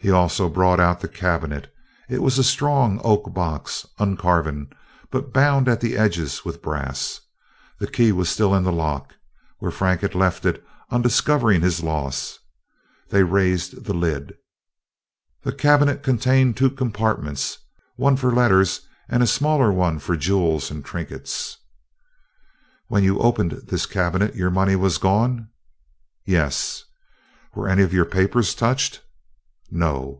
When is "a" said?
2.38-2.44, 19.20-19.26